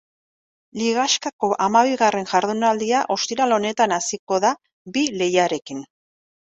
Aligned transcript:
Ligaxkako 0.79 1.49
hamabigarren 1.65 2.27
jardunaldia 2.33 3.05
ostiral 3.19 3.57
honetan 3.61 3.97
hasiko 4.01 4.43
da 4.49 4.57
bi 4.99 5.09
lehiarekin. 5.23 5.89